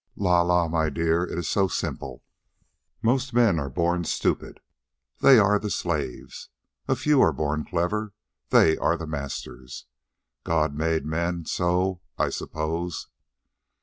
"La 0.15 0.41
la, 0.41 0.67
my 0.67 0.89
dear, 0.89 1.23
it 1.23 1.37
is 1.37 1.47
so 1.47 1.67
simple. 1.67 2.23
Most 3.03 3.35
men 3.35 3.59
are 3.59 3.69
born 3.69 4.03
stupid. 4.03 4.59
They 5.19 5.37
are 5.37 5.59
the 5.59 5.69
slaves. 5.69 6.49
A 6.87 6.95
few 6.95 7.21
are 7.21 7.31
born 7.31 7.65
clever. 7.65 8.15
They 8.49 8.77
are 8.79 8.97
the 8.97 9.05
masters. 9.05 9.85
God 10.43 10.73
made 10.73 11.05
men 11.05 11.45
so, 11.45 12.01
I 12.17 12.29
suppose." 12.29 13.09